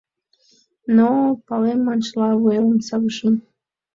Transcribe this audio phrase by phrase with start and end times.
[0.95, 1.09] Но,
[1.47, 3.35] палем маншыла, вуемым савышым.